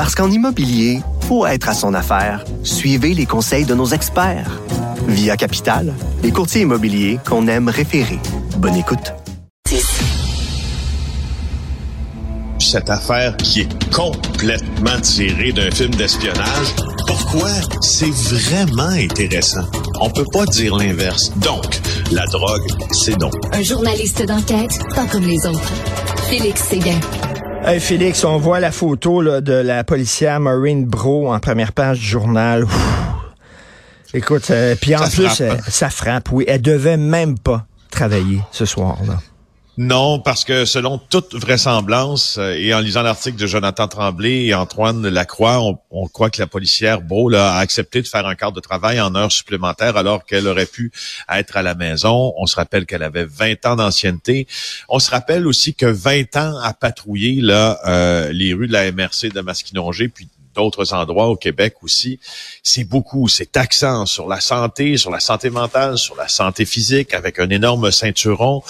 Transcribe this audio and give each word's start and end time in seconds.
Parce 0.00 0.14
qu'en 0.14 0.30
immobilier, 0.30 1.02
pour 1.28 1.46
être 1.46 1.68
à 1.68 1.74
son 1.74 1.92
affaire, 1.92 2.46
suivez 2.62 3.12
les 3.12 3.26
conseils 3.26 3.66
de 3.66 3.74
nos 3.74 3.84
experts. 3.84 4.58
Via 5.06 5.36
Capital, 5.36 5.92
les 6.22 6.30
courtiers 6.30 6.62
immobiliers 6.62 7.20
qu'on 7.28 7.46
aime 7.48 7.68
référer. 7.68 8.18
Bonne 8.56 8.76
écoute. 8.76 9.12
Cette 12.58 12.88
affaire 12.88 13.36
qui 13.36 13.60
est 13.60 13.92
complètement 13.92 14.98
tirée 15.02 15.52
d'un 15.52 15.70
film 15.70 15.94
d'espionnage, 15.94 16.74
pourquoi 17.06 17.50
c'est 17.82 18.10
vraiment 18.10 18.88
intéressant? 18.88 19.66
On 20.00 20.08
peut 20.08 20.24
pas 20.32 20.46
dire 20.46 20.76
l'inverse. 20.76 21.30
Donc, 21.40 21.78
la 22.10 22.24
drogue, 22.24 22.66
c'est 22.92 23.20
non. 23.20 23.30
Un 23.52 23.62
journaliste 23.62 24.24
d'enquête, 24.26 24.78
pas 24.94 25.04
comme 25.04 25.24
les 25.24 25.46
autres. 25.46 25.72
Félix 26.30 26.62
Séguin. 26.62 27.00
Hey 27.64 27.78
Félix, 27.78 28.24
on 28.24 28.38
voit 28.38 28.58
la 28.58 28.72
photo 28.72 29.20
là, 29.20 29.40
de 29.40 29.52
la 29.52 29.84
policière 29.84 30.40
Maureen 30.40 30.86
Bro 30.86 31.32
en 31.32 31.38
première 31.40 31.72
page 31.72 32.00
du 32.00 32.06
journal. 32.06 32.64
Ouh. 32.64 32.68
Écoute, 34.14 34.50
euh, 34.50 34.74
puis 34.80 34.96
en 34.96 35.04
Ça 35.04 35.10
plus, 35.10 35.26
frappe, 35.26 35.40
euh, 35.40 35.52
hein? 35.54 35.68
ça 35.68 35.90
frappe, 35.90 36.32
oui. 36.32 36.44
Elle 36.48 36.62
devait 36.62 36.96
même 36.96 37.38
pas 37.38 37.66
travailler 37.90 38.40
ce 38.50 38.64
soir-là. 38.64 39.20
Non, 39.82 40.20
parce 40.20 40.44
que 40.44 40.66
selon 40.66 40.98
toute 40.98 41.34
vraisemblance, 41.34 42.36
euh, 42.36 42.52
et 42.52 42.74
en 42.74 42.80
lisant 42.80 43.00
l'article 43.00 43.38
de 43.38 43.46
Jonathan 43.46 43.88
Tremblay 43.88 44.44
et 44.44 44.52
Antoine 44.52 45.08
Lacroix, 45.08 45.58
on, 45.90 46.06
croit 46.06 46.28
que 46.28 46.38
la 46.38 46.46
policière 46.46 47.00
Beau 47.00 47.32
a 47.34 47.56
accepté 47.56 48.02
de 48.02 48.06
faire 48.06 48.26
un 48.26 48.34
quart 48.34 48.52
de 48.52 48.60
travail 48.60 49.00
en 49.00 49.14
heures 49.14 49.32
supplémentaires 49.32 49.96
alors 49.96 50.26
qu'elle 50.26 50.46
aurait 50.48 50.66
pu 50.66 50.92
être 51.30 51.56
à 51.56 51.62
la 51.62 51.74
maison. 51.74 52.34
On 52.36 52.44
se 52.44 52.56
rappelle 52.56 52.84
qu'elle 52.84 53.02
avait 53.02 53.24
20 53.24 53.64
ans 53.64 53.76
d'ancienneté. 53.76 54.46
On 54.90 54.98
se 54.98 55.10
rappelle 55.10 55.46
aussi 55.46 55.72
que 55.72 55.86
20 55.86 56.36
ans 56.36 56.58
à 56.62 56.74
patrouiller 56.74 57.40
là, 57.40 57.80
euh, 57.86 58.32
les 58.32 58.52
rues 58.52 58.68
de 58.68 58.74
la 58.74 58.92
MRC 58.92 59.30
de 59.32 59.40
Masquinongé, 59.40 60.08
puis 60.08 60.28
d'autres 60.54 60.94
endroits 60.94 61.28
au 61.28 61.36
Québec 61.36 61.76
aussi, 61.82 62.18
c'est 62.62 62.84
beaucoup, 62.84 63.28
c'est 63.28 63.52
taxant 63.52 64.06
sur 64.06 64.28
la 64.28 64.40
santé, 64.40 64.96
sur 64.96 65.10
la 65.10 65.20
santé 65.20 65.50
mentale, 65.50 65.98
sur 65.98 66.16
la 66.16 66.28
santé 66.28 66.64
physique, 66.64 67.14
avec 67.14 67.38
un 67.38 67.48
énorme 67.50 67.90
ceinturon. 67.90 68.62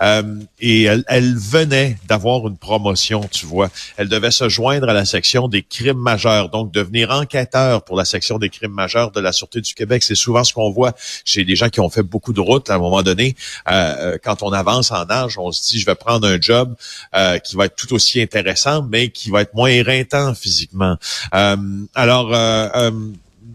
Euh, 0.00 0.22
et 0.60 0.84
elle, 0.84 1.04
elle 1.08 1.36
venait 1.36 1.96
d'avoir 2.06 2.46
une 2.48 2.56
promotion, 2.56 3.20
tu 3.30 3.46
vois. 3.46 3.70
Elle 3.96 4.08
devait 4.08 4.30
se 4.30 4.48
joindre 4.48 4.88
à 4.88 4.92
la 4.92 5.04
section 5.04 5.48
des 5.48 5.62
crimes 5.62 5.98
majeurs, 5.98 6.50
donc 6.50 6.72
devenir 6.72 7.10
enquêteur 7.10 7.82
pour 7.82 7.96
la 7.96 8.04
section 8.04 8.38
des 8.38 8.48
crimes 8.48 8.72
majeurs 8.72 9.10
de 9.10 9.20
la 9.20 9.32
Sûreté 9.32 9.60
du 9.60 9.74
Québec. 9.74 10.02
C'est 10.02 10.14
souvent 10.14 10.44
ce 10.44 10.52
qu'on 10.52 10.70
voit 10.70 10.92
chez 11.24 11.44
des 11.44 11.56
gens 11.56 11.68
qui 11.68 11.80
ont 11.80 11.90
fait 11.90 12.02
beaucoup 12.02 12.32
de 12.32 12.40
routes 12.40 12.70
à 12.70 12.74
un 12.74 12.78
moment 12.78 13.02
donné. 13.02 13.36
Euh, 13.70 14.18
quand 14.22 14.42
on 14.42 14.52
avance 14.52 14.90
en 14.90 15.08
âge, 15.10 15.38
on 15.38 15.52
se 15.52 15.70
dit, 15.70 15.80
je 15.80 15.86
vais 15.86 15.94
prendre 15.94 16.26
un 16.26 16.40
job 16.40 16.74
euh, 17.14 17.38
qui 17.38 17.56
va 17.56 17.66
être 17.66 17.76
tout 17.76 17.92
aussi 17.94 18.20
intéressant, 18.20 18.82
mais 18.82 19.10
qui 19.10 19.30
va 19.30 19.42
être 19.42 19.54
moins 19.54 19.68
éreintant 19.68 20.34
physiquement. 20.34 20.96
Euh, 21.34 21.56
alors, 21.94 22.34
euh, 22.34 22.68
euh, 22.74 22.90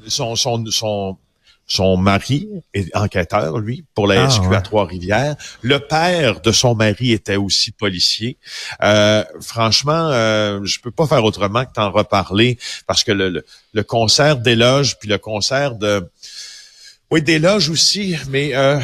son, 0.07 0.35
son, 0.35 0.66
son, 0.67 1.17
son 1.66 1.97
mari 1.97 2.47
est 2.73 2.95
enquêteur, 2.95 3.57
lui, 3.59 3.85
pour 3.95 4.07
la 4.07 4.25
Ah, 4.25 4.29
SQ 4.29 4.53
à 4.53 4.61
Trois-Rivières. 4.61 5.35
Le 5.61 5.79
père 5.79 6.41
de 6.41 6.51
son 6.51 6.75
mari 6.75 7.12
était 7.12 7.38
aussi 7.38 7.72
policier. 7.72 8.38
Euh, 8.83 9.23
franchement, 9.41 10.09
euh, 10.12 10.59
je 10.63 10.79
peux 10.79 10.91
pas 10.91 11.07
faire 11.07 11.23
autrement 11.23 11.66
que 11.66 11.72
t'en 11.73 11.91
reparler 11.91 12.57
parce 12.85 13.03
que 13.03 13.12
le, 13.12 13.29
le, 13.29 13.45
le 13.73 13.83
concert 13.83 14.38
d'éloges 14.38 15.00
puis 15.00 15.09
le 15.09 15.17
concert 15.17 15.75
de... 15.75 16.07
Oui, 17.12 17.22
d'éloges 17.22 17.69
aussi, 17.69 18.17
mais 18.29 18.56
euh, 18.56 18.79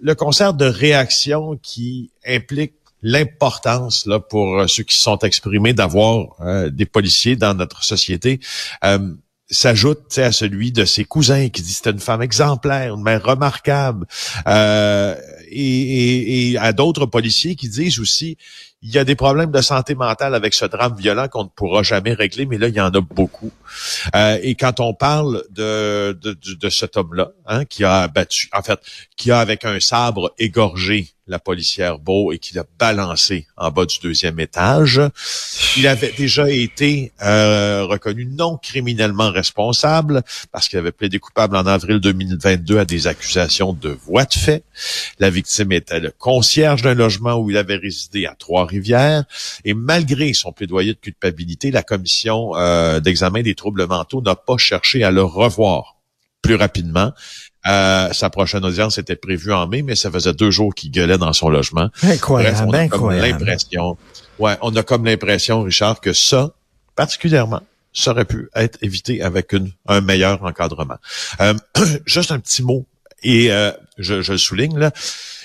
le 0.00 0.14
concert 0.14 0.54
de 0.54 0.66
réaction 0.66 1.58
qui 1.62 2.10
implique 2.26 2.74
l'importance 3.04 4.06
là 4.06 4.18
pour 4.18 4.58
euh, 4.60 4.66
ceux 4.66 4.82
qui 4.82 4.96
sont 4.98 5.18
exprimés 5.18 5.74
d'avoir 5.74 6.28
euh, 6.40 6.70
des 6.70 6.86
policiers 6.86 7.36
dans 7.36 7.54
notre 7.54 7.84
société 7.84 8.40
euh, 8.82 8.98
s'ajoute 9.50 10.16
à 10.18 10.32
celui 10.32 10.72
de 10.72 10.86
ses 10.86 11.04
cousins 11.04 11.50
qui 11.50 11.60
dit 11.60 11.74
c'était 11.74 11.90
une 11.90 12.00
femme 12.00 12.22
exemplaire, 12.22 12.94
une 12.94 13.02
mère 13.02 13.22
remarquable, 13.22 14.06
euh, 14.48 15.14
et, 15.50 15.60
et- 15.60 16.50
et 16.52 16.58
à 16.58 16.72
d'autres 16.72 17.04
policiers 17.04 17.54
qui 17.54 17.68
disent 17.68 18.00
aussi 18.00 18.38
il 18.80 18.90
y 18.90 18.98
a 18.98 19.04
des 19.04 19.14
problèmes 19.16 19.50
de 19.50 19.60
santé 19.62 19.94
mentale 19.94 20.34
avec 20.34 20.52
ce 20.54 20.64
drame 20.66 20.94
violent 20.96 21.28
qu'on 21.28 21.44
ne 21.44 21.48
pourra 21.48 21.82
jamais 21.82 22.12
régler, 22.14 22.44
mais 22.46 22.58
là 22.58 22.68
il 22.68 22.74
y 22.74 22.80
en 22.80 22.86
a 22.92 23.00
beaucoup. 23.00 23.50
Euh, 24.14 24.38
et 24.42 24.54
quand 24.56 24.80
on 24.80 24.92
parle 24.94 25.42
de 25.50 26.18
de, 26.20 26.32
de, 26.32 26.54
de 26.54 26.68
cet 26.70 26.96
homme-là, 26.96 27.30
hein, 27.46 27.64
qui 27.66 27.84
a 27.84 28.08
battu, 28.08 28.48
en 28.52 28.62
fait, 28.62 28.80
qui 29.16 29.30
a 29.30 29.38
avec 29.40 29.64
un 29.64 29.78
sabre 29.80 30.34
égorgé 30.38 31.13
la 31.26 31.38
policière 31.38 31.98
Beau 31.98 32.32
et 32.32 32.38
qui 32.38 32.54
l'a 32.54 32.64
balancé 32.78 33.46
en 33.56 33.70
bas 33.70 33.86
du 33.86 33.98
deuxième 34.02 34.38
étage. 34.40 35.00
Il 35.76 35.86
avait 35.86 36.12
déjà 36.12 36.50
été 36.50 37.12
euh, 37.22 37.84
reconnu 37.84 38.26
non 38.26 38.58
criminellement 38.58 39.30
responsable 39.30 40.22
parce 40.52 40.68
qu'il 40.68 40.78
avait 40.78 40.92
plaidé 40.92 41.18
coupable 41.18 41.56
en 41.56 41.66
avril 41.66 41.98
2022 41.98 42.78
à 42.78 42.84
des 42.84 43.06
accusations 43.06 43.72
de 43.72 43.90
voie 43.90 44.24
de 44.24 44.34
fait. 44.34 44.64
La 45.18 45.30
victime 45.30 45.72
était 45.72 46.00
le 46.00 46.10
concierge 46.10 46.82
d'un 46.82 46.94
logement 46.94 47.36
où 47.36 47.50
il 47.50 47.56
avait 47.56 47.76
résidé 47.76 48.26
à 48.26 48.34
Trois-Rivières 48.34 49.24
et 49.64 49.74
malgré 49.74 50.32
son 50.34 50.52
plaidoyer 50.52 50.94
de 50.94 50.98
culpabilité, 50.98 51.70
la 51.70 51.82
commission 51.82 52.54
euh, 52.56 53.00
d'examen 53.00 53.42
des 53.42 53.54
troubles 53.54 53.86
mentaux 53.86 54.20
n'a 54.20 54.36
pas 54.36 54.58
cherché 54.58 55.04
à 55.04 55.10
le 55.10 55.22
revoir 55.22 55.93
plus 56.44 56.54
rapidement. 56.56 57.12
Euh, 57.66 58.12
sa 58.12 58.28
prochaine 58.28 58.64
audience 58.64 58.98
était 58.98 59.16
prévue 59.16 59.52
en 59.52 59.66
mai, 59.66 59.80
mais 59.82 59.94
ça 59.96 60.10
faisait 60.10 60.34
deux 60.34 60.50
jours 60.50 60.74
qu'il 60.74 60.90
gueulait 60.90 61.16
dans 61.16 61.32
son 61.32 61.48
logement. 61.48 61.88
Bref, 62.02 62.12
Incroyable, 62.12 62.66
on 62.68 62.72
a 62.72 62.88
comme 62.88 63.10
l'impression, 63.12 63.96
ouais, 64.38 64.56
on 64.60 64.76
a 64.76 64.82
comme 64.82 65.06
l'impression, 65.06 65.62
Richard, 65.62 66.00
que 66.00 66.12
ça, 66.12 66.50
particulièrement, 66.94 67.62
ça 67.94 68.10
aurait 68.10 68.26
pu 68.26 68.50
être 68.54 68.78
évité 68.82 69.22
avec 69.22 69.54
une, 69.54 69.70
un 69.86 70.02
meilleur 70.02 70.42
encadrement. 70.44 70.98
Euh, 71.40 71.54
juste 72.06 72.30
un 72.32 72.38
petit 72.38 72.62
mot, 72.62 72.84
et 73.22 73.50
euh, 73.50 73.72
je, 73.96 74.20
je 74.20 74.32
le 74.32 74.38
souligne 74.38 74.78
là, 74.78 74.90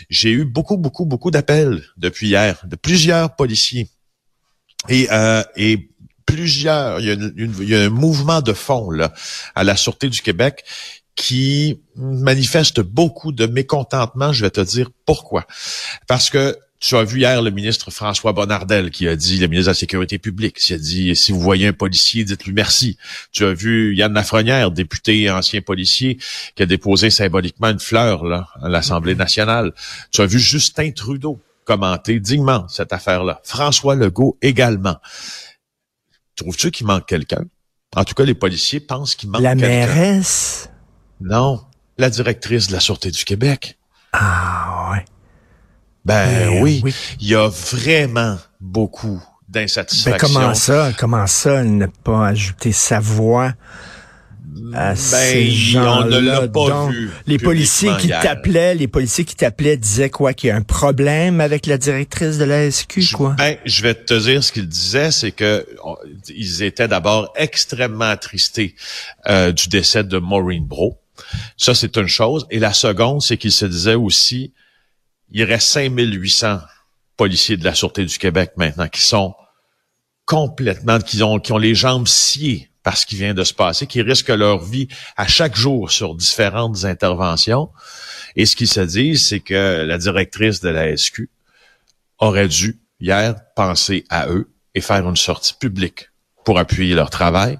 j'ai 0.10 0.31
eu 0.31 0.44
beaucoup, 0.44 0.76
beaucoup, 0.76 1.06
beaucoup 1.06 1.31
d'appels 1.31 1.81
depuis 1.96 2.28
hier 2.28 2.62
de 2.66 2.76
plusieurs 2.76 3.38
policiers 3.38 3.88
et, 4.90 5.08
euh, 5.12 5.44
et 5.56 5.90
plusieurs, 6.31 7.00
il 7.00 7.06
y, 7.07 7.09
a 7.09 7.13
une- 7.13 7.56
il 7.62 7.69
y 7.69 7.75
a 7.75 7.81
un 7.81 7.90
mouvement 7.90 8.41
de 8.41 8.53
fond 8.53 8.91
là 8.91 9.13
à 9.56 9.63
la 9.63 9.75
Sûreté 9.75 10.09
du 10.09 10.22
Québec 10.22 10.63
qui 11.16 11.79
manifeste 11.95 12.79
beaucoup 12.79 13.31
de 13.31 13.45
mécontentement. 13.45 14.31
Je 14.31 14.45
vais 14.45 14.51
te 14.51 14.62
dire 14.62 14.89
pourquoi. 15.06 15.45
Parce 16.07 16.29
que 16.29 16.57
tu 16.79 16.95
as 16.95 17.03
vu 17.03 17.19
hier 17.19 17.41
le 17.41 17.51
ministre 17.51 17.91
François 17.91 18.31
Bonnardel 18.31 18.89
qui 18.89 19.06
a 19.09 19.18
dit, 19.18 19.38
le 19.39 19.47
ministre 19.47 19.66
de 19.66 19.72
la 19.72 19.73
Sécurité 19.73 20.18
publique, 20.18 20.56
qui 20.59 20.73
a 20.73 20.78
dit, 20.78 21.13
si 21.13 21.34
vous 21.34 21.41
voyez 21.41 21.68
un 21.68 21.73
policier, 21.73 22.23
dites-lui 22.23 22.53
merci. 22.53 22.97
Tu 23.34 23.44
as 23.44 23.51
vu 23.53 23.94
Yann 23.97 24.13
Lafrenière, 24.13 24.72
député 24.72 25.29
ancien 25.29 25.59
policier, 25.59 26.18
qui 26.56 26.63
a 26.63 26.66
déposé 26.66 27.09
symboliquement 27.09 27.68
une 27.68 27.79
fleur 27.81 28.23
là, 28.23 28.47
à 28.63 28.69
l'Assemblée 28.69 29.16
nationale. 29.16 29.73
Tu 30.12 30.22
as 30.22 30.25
vu 30.25 30.39
Justin 30.39 30.91
Trudeau 30.91 31.41
commenter 31.66 32.22
dignement 32.22 32.66
cette 32.69 32.94
affaire-là. 32.94 33.41
François 33.44 33.95
Legault 33.95 34.38
également. 34.41 34.95
Trouves-tu 36.39 36.72
qu'il 36.72 36.88
manque 36.88 37.05
quelqu'un? 37.05 37.44
En 37.95 38.03
tout 38.06 38.13
cas, 38.13 38.24
les 38.24 38.33
policiers 38.36 38.80
pensent 38.80 39.15
qu'il 39.15 39.30
manque 39.30 39.41
La 39.41 39.51
quelqu'un. 39.56 39.68
mairesse? 39.68 40.69
Non, 41.21 41.62
la 41.97 42.09
directrice 42.09 42.68
de 42.68 42.74
la 42.74 42.80
Sûreté 42.80 43.12
du 43.12 43.24
Québec. 43.25 43.77
Ah 44.13 44.91
ouais. 44.94 45.06
Ben 46.06 46.25
Ben 46.50 46.63
oui, 46.63 46.81
oui. 46.83 46.94
il 47.19 47.27
y 47.27 47.36
a 47.36 47.47
vraiment 47.50 48.38
beaucoup 48.62 49.21
Ben 49.50 49.63
d'insatisfaction. 49.63 50.27
comment 50.33 50.53
ça, 50.53 50.91
comment 50.97 51.27
ça, 51.27 51.63
ne 51.63 51.86
pas 51.88 52.27
ajouter 52.27 52.71
sa 52.71 53.00
voix? 53.00 53.53
Ben, 54.61 54.95
on 55.77 56.06
ne 56.06 56.19
l'a 56.19 56.41
pas 56.41 56.47
Donc, 56.47 56.91
vu 56.91 57.09
Les 57.27 57.38
policiers 57.38 57.91
qui 58.00 58.09
t'appelaient, 58.09 58.75
les 58.75 58.88
policiers 58.88 59.25
qui 59.25 59.35
t'appelaient 59.35 59.77
disaient 59.77 60.09
quoi? 60.09 60.33
Qu'il 60.33 60.50
y 60.50 60.51
a 60.51 60.56
un 60.56 60.61
problème 60.61 61.41
avec 61.41 61.65
la 61.65 61.77
directrice 61.77 62.38
de 62.38 62.44
la 62.44 62.69
SQ, 62.69 63.01
Je- 63.01 63.15
quoi? 63.15 63.35
Ben, 63.38 63.57
je 63.65 63.81
vais 63.81 63.94
te 63.95 64.13
dire 64.13 64.44
ce 64.44 64.51
qu'ils 64.51 64.67
disaient, 64.67 65.11
c'est 65.11 65.31
que 65.31 65.65
on- 65.83 65.95
ils 66.29 66.63
étaient 66.63 66.88
d'abord 66.88 67.31
extrêmement 67.35 68.06
attristés 68.09 68.75
euh, 69.27 69.51
du 69.51 69.67
décès 69.69 70.03
de 70.03 70.17
Maureen 70.17 70.65
Bro. 70.65 71.00
Ça, 71.57 71.73
c'est 71.73 71.95
une 71.97 72.07
chose. 72.07 72.45
Et 72.50 72.59
la 72.59 72.73
seconde, 72.73 73.21
c'est 73.21 73.38
qu'ils 73.38 73.51
se 73.51 73.65
disaient 73.65 73.95
aussi, 73.95 74.53
il 75.31 75.44
reste 75.44 75.67
5800 75.69 76.59
policiers 77.17 77.57
de 77.57 77.65
la 77.65 77.73
Sûreté 77.75 78.06
du 78.06 78.17
Québec 78.17 78.51
maintenant 78.56 78.88
qui 78.88 79.01
sont 79.01 79.33
complètement, 80.25 81.00
qui 81.00 81.21
ont, 81.23 81.39
qui 81.39 81.51
ont 81.51 81.57
les 81.57 81.75
jambes 81.75 82.07
sciées 82.07 82.69
par 82.89 82.97
ce 82.97 83.06
qui 83.06 83.18
vient 83.18 83.36
de 83.36 83.44
se 83.44 83.53
passer, 83.53 83.86
qui 83.86 84.01
risquent 84.01 84.30
leur 84.30 84.63
vie 84.63 84.88
à 85.15 85.27
chaque 85.27 85.56
jour 85.56 85.91
sur 85.91 86.15
différentes 86.15 86.86
interventions. 86.86 87.69
Et 88.36 88.47
ce 88.47 88.56
qu'ils 88.56 88.68
se 88.68 88.80
disent, 88.80 89.27
c'est 89.27 89.41
que 89.41 89.86
la 89.86 90.00
directrice 90.00 90.59
de 90.59 90.69
la 90.69 90.97
SQ 90.97 91.30
aurait 92.18 92.47
dû 92.47 92.80
hier 93.00 93.36
penser 93.56 94.06
à 94.09 94.27
eux 94.30 94.50
et 94.74 94.81
faire 94.81 95.07
une 95.07 95.18
sortie 95.18 95.53
publique 95.53 96.09
pour 96.44 96.57
appuyer 96.57 96.95
leur 96.95 97.12
travail 97.12 97.59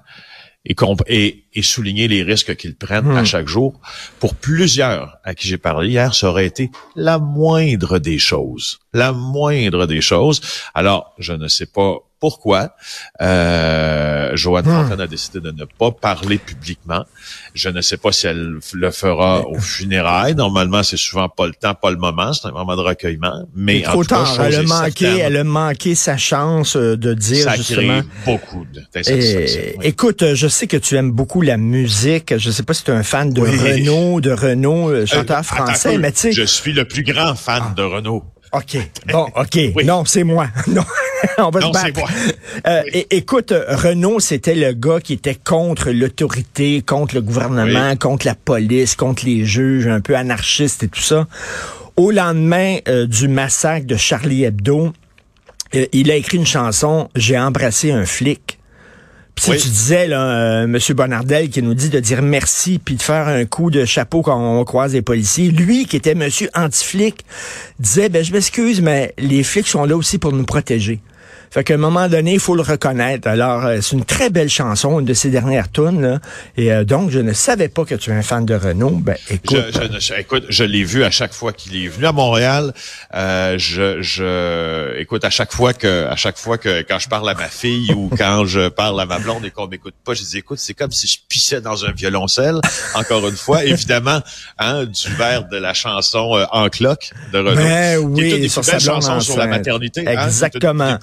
et, 0.64 0.74
et, 1.06 1.44
et 1.54 1.62
souligner 1.62 2.08
les 2.08 2.24
risques 2.24 2.56
qu'ils 2.56 2.74
prennent 2.74 3.16
à 3.16 3.24
chaque 3.24 3.46
jour. 3.46 3.80
Pour 4.18 4.34
plusieurs 4.34 5.18
à 5.22 5.36
qui 5.36 5.46
j'ai 5.46 5.58
parlé 5.58 5.90
hier, 5.90 6.12
ça 6.12 6.28
aurait 6.28 6.46
été 6.46 6.72
la 6.96 7.20
moindre 7.20 8.00
des 8.00 8.18
choses. 8.18 8.80
La 8.92 9.12
moindre 9.12 9.86
des 9.86 10.00
choses. 10.00 10.40
Alors, 10.74 11.14
je 11.20 11.34
ne 11.34 11.46
sais 11.46 11.66
pas 11.66 11.98
pourquoi 12.20 12.74
euh, 13.20 14.30
Joanne 14.36 14.66
Hmm. 14.66 14.82
Fontaine 14.84 15.00
a 15.00 15.06
décidé 15.06 15.40
de 15.40 15.50
ne 15.50 15.64
pas 15.64 15.90
parler 15.90 16.38
publiquement. 16.38 17.04
Je 17.54 17.68
ne 17.70 17.80
sais 17.80 17.96
pas 17.96 18.12
si 18.12 18.26
elle 18.26 18.58
le 18.74 18.90
fera 18.90 19.46
au 19.48 19.58
funérailles. 19.58 20.34
Normalement, 20.34 20.82
c'est 20.82 20.96
souvent 20.96 21.28
pas 21.28 21.46
le 21.46 21.54
temps, 21.54 21.74
pas 21.74 21.90
le 21.90 21.96
moment. 21.96 22.32
C'est 22.32 22.46
un 22.46 22.52
moment 22.52 22.76
de 22.76 22.82
recueillement. 22.82 23.44
Mais 23.54 23.86
en 23.86 23.92
tout 23.94 24.00
cas, 24.02 24.24
tard. 24.24 24.40
Elle 24.44 24.54
a 24.56 24.62
manqué, 24.62 24.90
certaine, 25.06 25.18
elle 25.20 25.36
a 25.38 25.44
manqué 25.44 25.94
sa 25.94 26.16
chance 26.16 26.76
euh, 26.76 26.96
de 26.96 27.14
dire 27.14 27.44
ça 27.44 27.56
justement. 27.56 28.00
crée 28.00 28.08
beaucoup 28.26 28.64
de- 28.72 28.82
d'insatisfaction. 28.94 29.60
Et- 29.60 29.74
oui. 29.78 29.86
Écoute, 29.86 30.22
euh, 30.22 30.34
je 30.34 30.46
sais 30.46 30.66
que 30.66 30.76
tu 30.76 30.96
aimes 30.96 31.10
beaucoup 31.12 31.40
la 31.42 31.56
musique. 31.56 32.36
Je 32.36 32.50
sais 32.50 32.62
pas 32.62 32.74
si 32.74 32.84
tu 32.84 32.90
es 32.90 32.94
un 32.94 33.02
fan 33.02 33.32
de 33.32 33.40
Oui. 33.40 33.56
Renaud, 33.58 34.20
de 34.20 34.30
Renaud, 34.30 34.90
euh, 34.90 35.00
Euh, 35.02 35.06
chanteur 35.06 35.44
français, 35.44 35.96
mais 35.98 36.12
tu 36.12 36.18
sais. 36.20 36.32
Je 36.32 36.42
suis 36.42 36.72
le 36.72 36.84
plus 36.84 37.02
grand 37.02 37.34
fan 37.34 37.62
Ah. 37.70 37.74
de 37.74 37.82
Renault. 37.82 38.24
OK. 38.52 38.76
Bon, 39.12 39.26
OK. 39.36 39.58
Oui. 39.76 39.84
Non, 39.84 40.04
c'est 40.04 40.24
moi. 40.24 40.48
Non. 40.68 40.84
On 41.38 41.50
va 41.50 41.60
Non, 41.60 41.72
se 41.72 41.82
battre. 41.90 42.00
Euh, 42.66 42.82
Oui. 42.94 43.06
écoute, 43.10 43.52
Renaud, 43.68 44.20
c'était 44.20 44.54
le 44.54 44.72
gars 44.72 45.00
qui 45.00 45.12
était 45.14 45.34
contre 45.34 45.90
l'autorité, 45.90 46.82
contre 46.82 47.14
le 47.14 47.22
gouvernement, 47.22 47.90
Oui. 47.90 47.98
contre 47.98 48.26
la 48.26 48.34
police, 48.34 48.94
contre 48.94 49.24
les 49.26 49.44
juges, 49.44 49.86
un 49.86 50.00
peu 50.00 50.16
anarchiste 50.16 50.82
et 50.82 50.88
tout 50.88 51.00
ça. 51.00 51.26
Au 51.96 52.10
lendemain 52.10 52.78
euh, 52.88 53.06
du 53.06 53.28
massacre 53.28 53.86
de 53.86 53.96
Charlie 53.96 54.44
Hebdo, 54.44 54.92
euh, 55.74 55.86
il 55.92 56.10
a 56.10 56.14
écrit 56.16 56.38
une 56.38 56.46
chanson, 56.46 57.08
J'ai 57.14 57.38
embrassé 57.38 57.90
un 57.92 58.06
flic. 58.06 58.58
Puis 59.36 59.44
si 59.44 59.50
Oui. 59.52 59.58
tu 59.58 59.68
disais, 59.68 60.06
là, 60.08 60.20
euh, 60.20 60.64
M. 60.64 60.78
Bonardel, 60.94 61.48
qui 61.50 61.62
nous 61.62 61.72
dit 61.74 61.88
de 61.88 62.00
dire 62.00 62.20
merci, 62.20 62.78
puis 62.82 62.96
de 62.96 63.02
faire 63.02 63.28
un 63.28 63.44
coup 63.44 63.70
de 63.70 63.84
chapeau 63.84 64.22
quand 64.22 64.36
on 64.38 64.64
croise 64.64 64.92
les 64.92 65.02
policiers, 65.02 65.50
lui, 65.50 65.86
qui 65.86 65.96
était 65.96 66.14
monsieur 66.14 66.48
anti-flic, 66.54 67.24
disait, 67.78 68.08
ben 68.08 68.24
je 68.24 68.32
m'excuse, 68.32 68.80
mais 68.82 69.14
les 69.18 69.42
flics 69.42 69.68
sont 69.68 69.84
là 69.84 69.96
aussi 69.96 70.18
pour 70.18 70.32
nous 70.32 70.44
protéger. 70.44 71.00
Fait 71.50 71.64
qu'à 71.64 71.74
un 71.74 71.78
moment 71.78 72.08
donné, 72.08 72.34
il 72.34 72.38
faut 72.40 72.54
le 72.54 72.62
reconnaître. 72.62 73.26
Alors, 73.26 73.64
euh, 73.66 73.78
c'est 73.80 73.96
une 73.96 74.04
très 74.04 74.30
belle 74.30 74.48
chanson, 74.48 75.00
une 75.00 75.06
de 75.06 75.14
ses 75.14 75.30
dernières 75.30 75.70
tunes. 75.70 76.00
là. 76.00 76.18
Et 76.56 76.72
euh, 76.72 76.84
donc, 76.84 77.10
je 77.10 77.18
ne 77.18 77.32
savais 77.32 77.68
pas 77.68 77.84
que 77.84 77.96
tu 77.96 78.10
es 78.10 78.14
un 78.14 78.22
fan 78.22 78.46
de 78.46 78.54
Renault. 78.54 78.90
Ben, 79.02 79.16
écoute, 79.28 79.58
Je, 79.74 79.94
je, 79.94 79.98
je- 80.00 80.14
écoute, 80.20 80.44
je 80.48 80.62
l'ai 80.64 80.84
vu 80.84 81.02
à 81.02 81.10
chaque 81.10 81.32
fois 81.32 81.52
qu'il 81.52 81.74
est 81.84 81.88
venu 81.88 82.06
à 82.06 82.12
Montréal. 82.12 82.72
Euh, 83.14 83.56
je, 83.58 84.00
je, 84.00 84.96
écoute, 84.98 85.24
à 85.24 85.30
chaque 85.30 85.52
fois 85.52 85.72
que, 85.72 86.06
à 86.06 86.14
chaque 86.16 86.38
fois 86.38 86.56
que, 86.56 86.82
quand 86.82 86.98
je 87.00 87.08
parle 87.08 87.28
à 87.28 87.34
ma 87.34 87.48
fille 87.48 87.92
ou 87.94 88.10
quand 88.16 88.44
je 88.46 88.68
parle 88.68 89.00
à 89.00 89.04
ma 89.06 89.18
blonde 89.18 89.44
et 89.44 89.50
qu'on 89.50 89.66
m'écoute 89.66 89.94
pas, 90.04 90.14
je 90.14 90.22
dis, 90.22 90.38
écoute, 90.38 90.58
c'est 90.60 90.74
comme 90.74 90.92
si 90.92 91.08
je 91.08 91.18
pissais 91.28 91.60
dans 91.60 91.84
un 91.84 91.90
violoncelle. 91.92 92.60
Encore 92.94 93.26
une 93.28 93.34
fois, 93.36 93.64
évidemment, 93.64 94.20
hein, 94.58 94.84
du 94.84 95.08
verre 95.14 95.48
de 95.48 95.56
la 95.56 95.74
chanson 95.74 96.36
euh, 96.36 96.44
En 96.52 96.68
cloque 96.68 97.10
de 97.32 97.38
Renaud. 97.38 97.54
Ben 97.56 98.14
qui 98.14 98.20
est 98.20 98.24
oui, 98.24 98.30
une 98.36 98.40
des 98.42 98.48
sur 98.48 98.62
plus 98.62 98.70
belles 98.70 99.36
la 99.36 99.46
maternité. 99.46 100.04
hein. 100.06 100.26
Exactement. 100.26 100.96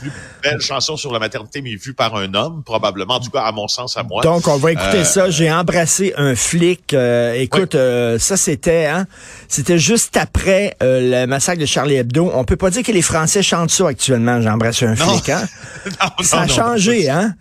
Belles 0.44 0.62
chansons 0.62 0.98
sur 0.98 1.12
la 1.12 1.20
maternité, 1.20 1.62
mais 1.62 1.76
vue 1.76 1.94
par 1.94 2.16
un 2.16 2.34
homme, 2.34 2.64
probablement, 2.64 3.16
en 3.16 3.20
tout 3.20 3.30
cas, 3.32 3.42
à 3.42 3.52
mon 3.52 3.68
sens, 3.68 3.98
à 3.98 4.04
moi. 4.04 4.22
Donc, 4.24 4.48
on 4.48 4.58
va 4.58 4.72
écouter 4.72 5.00
Euh, 5.00 5.04
ça. 5.04 5.30
J'ai 5.30 5.52
embrassé 5.52 6.14
un 6.18 6.36
flic. 6.36 6.94
Euh, 6.94 7.34
écoute, 7.34 7.76
euh, 7.76 8.18
ça, 8.20 8.38
c'était 8.38 8.86
hein, 8.86 9.06
c'était 9.48 9.80
juste 9.80 10.18
après 10.18 10.76
le 10.82 11.26
massacre 11.26 11.62
de 11.62 11.66
Charlie 11.66 11.96
Hebdo. 11.96 12.32
On 12.34 12.44
peut 12.44 12.56
pas 12.58 12.70
dire 12.70 12.84
que 12.84 12.92
les 12.92 13.02
Français 13.02 13.42
chantent 13.44 13.72
ça 13.72 13.88
actuellement, 13.88 14.42
j'ai 14.42 14.50
embrassé 14.50 14.86
un 14.86 14.96
Non. 14.96 15.08
flic. 15.08 15.30
Hein? 15.30 15.48
non, 16.02 16.24
Ça 16.24 16.42
a 16.42 16.48
changé, 16.48 17.10
hein? 17.10 17.34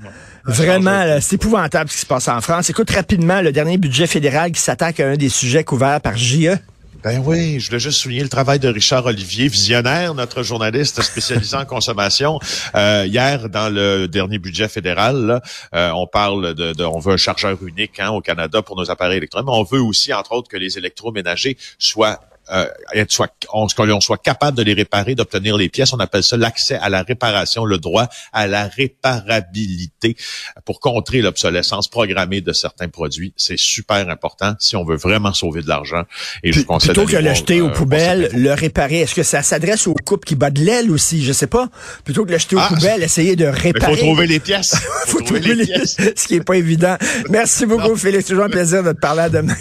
Vraiment, 0.44 1.18
c'est 1.20 1.34
épouvantable 1.34 1.90
ce 1.90 1.94
qui 1.96 2.00
se 2.02 2.06
passe 2.06 2.28
en 2.28 2.40
France. 2.40 2.70
Écoute 2.70 2.90
rapidement 2.90 3.40
le 3.40 3.50
dernier 3.50 3.78
budget 3.78 4.06
fédéral 4.06 4.52
qui 4.52 4.60
s'attaque 4.60 5.00
à 5.00 5.08
un 5.08 5.16
des 5.16 5.28
sujets 5.28 5.64
couverts 5.64 6.00
par. 6.00 6.16
JE. 6.16 6.56
Ben 7.04 7.22
oui, 7.24 7.60
je 7.60 7.68
voulais 7.68 7.78
juste 7.78 8.00
souligner 8.00 8.22
le 8.22 8.28
travail 8.28 8.58
de 8.58 8.68
Richard 8.68 9.06
Olivier, 9.06 9.46
visionnaire, 9.48 10.14
notre 10.14 10.42
journaliste 10.42 11.02
spécialisé 11.02 11.56
en 11.56 11.64
consommation. 11.76 12.40
Euh, 12.74 13.04
hier, 13.06 13.48
dans 13.48 13.68
le 13.72 14.06
dernier 14.08 14.38
budget 14.38 14.68
fédéral, 14.68 15.16
là, 15.26 15.40
euh, 15.74 15.90
on 15.94 16.06
parle 16.06 16.54
de, 16.54 16.72
de- 16.72 16.84
on 16.84 16.98
veut 16.98 17.12
un 17.12 17.16
chargeur 17.16 17.58
unique 17.64 18.00
hein, 18.00 18.10
au 18.10 18.20
Canada 18.20 18.60
pour 18.62 18.76
nos 18.76 18.90
appareils 18.90 19.18
électroniques, 19.18 19.46
mais 19.46 19.54
on 19.56 19.62
veut 19.62 19.80
aussi, 19.82 20.12
entre 20.12 20.32
autres, 20.32 20.48
que 20.48 20.56
les 20.56 20.78
électroménagers 20.78 21.56
soient 21.78 22.20
euh, 22.52 22.66
être- 22.94 23.12
soit, 23.12 23.32
on, 23.52 23.66
qu'on 23.66 24.00
soit 24.00 24.18
capable 24.18 24.56
de 24.56 24.62
les 24.62 24.74
réparer, 24.74 25.14
d'obtenir 25.14 25.56
les 25.56 25.68
pièces. 25.68 25.92
On 25.92 25.98
appelle 26.00 26.22
ça 26.22 26.36
l'accès 26.36 26.76
à 26.76 26.88
la 26.88 27.02
réparation, 27.02 27.64
le 27.64 27.78
droit 27.78 28.08
à 28.32 28.46
la 28.46 28.66
réparabilité 28.68 30.16
pour 30.64 30.80
contrer 30.80 31.22
l'obsolescence 31.22 31.88
programmée 31.88 32.40
de 32.40 32.52
certains 32.52 32.88
produits. 32.88 33.32
C'est 33.36 33.58
super 33.58 34.08
important 34.08 34.54
si 34.58 34.76
on 34.76 34.84
veut 34.84 34.96
vraiment 34.96 35.32
sauver 35.32 35.62
de 35.62 35.68
l'argent. 35.68 36.02
Et 36.42 36.52
je 36.52 36.60
vous 36.60 36.66
conseille 36.66 36.92
Plutôt 36.92 37.06
que 37.06 37.16
l'acheter 37.16 37.60
aux 37.60 37.68
euh, 37.68 37.72
poubelles, 37.72 38.30
le 38.34 38.52
réparer. 38.52 39.00
Est-ce 39.00 39.14
que 39.14 39.22
ça 39.22 39.42
s'adresse 39.42 39.86
aux 39.86 39.94
couples 39.94 40.26
qui 40.26 40.34
battent 40.36 40.54
de 40.54 40.64
l'aile 40.64 40.90
aussi? 40.90 41.24
Je 41.24 41.32
sais 41.32 41.46
pas. 41.46 41.68
Plutôt 42.04 42.24
que 42.24 42.32
l'acheter 42.32 42.56
aux 42.56 42.60
Ah, 42.60 42.68
poubelles, 42.68 43.02
essayer 43.02 43.36
de 43.36 43.44
Il 43.44 43.50
réparer. 43.50 43.92
faut 43.96 44.02
trouver 44.02 44.26
les 44.26 44.40
pièces. 44.40 44.74
Faut 45.06 45.20
trouver 45.20 45.54
les- 45.54 45.86
ce 45.86 46.26
qui 46.26 46.34
est 46.34 46.40
pas 46.44 46.56
évident. 46.56 46.96
Merci 47.30 47.64
beaucoup, 47.64 47.94
Félix. 47.94 48.26
Toujours 48.26 48.44
un 48.44 48.48
plaisir 48.50 48.82
de 48.82 48.90
te 48.92 48.98
parler 48.98 49.22
à 49.22 49.28
demain. 49.28 49.54